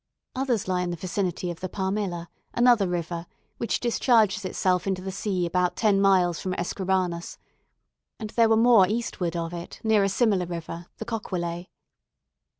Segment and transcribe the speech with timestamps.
[0.33, 5.11] Others lie in the vicinity of the Palmilla another river, which discharges itself into the
[5.11, 7.37] sea about ten miles from Escribanos;
[8.17, 11.67] and there were more eastward of it, near a similar river, the Coquelet.